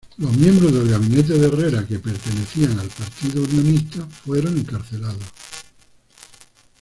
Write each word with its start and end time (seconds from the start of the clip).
Los 0.17 0.35
miembros 0.35 0.73
del 0.73 0.89
gabinete 0.89 1.33
de 1.33 1.45
Herrera 1.45 1.85
pertenecían 1.87 2.79
al 2.79 2.87
Partido 2.87 3.43
Unionista 3.43 4.03
fueron 4.07 4.57
encarcelados. 4.57 5.21